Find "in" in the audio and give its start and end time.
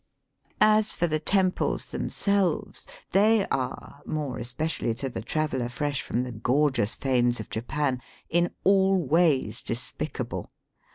8.27-8.49